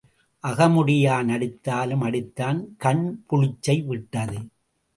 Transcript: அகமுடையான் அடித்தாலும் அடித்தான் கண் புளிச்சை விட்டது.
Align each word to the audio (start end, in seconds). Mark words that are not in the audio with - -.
அகமுடையான் 0.43 1.29
அடித்தாலும் 1.31 2.03
அடித்தான் 2.07 2.59
கண் 2.77 3.05
புளிச்சை 3.27 3.77
விட்டது. 3.85 4.39